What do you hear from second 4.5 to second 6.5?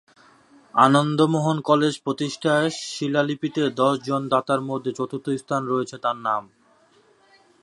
মধ্যে চতুর্থ স্থানে রয়েছে তার নাম।